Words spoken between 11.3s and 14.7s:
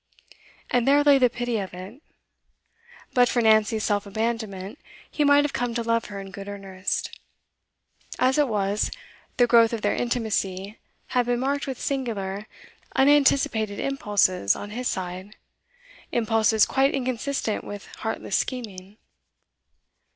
marked with singular, unanticipated impulses